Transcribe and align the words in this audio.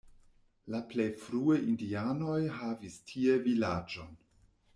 La 0.75 0.79
plej 0.93 1.05
frue 1.23 1.57
indianoj 1.73 2.39
havis 2.61 2.97
tie 3.11 3.37
vilaĝon. 3.49 4.19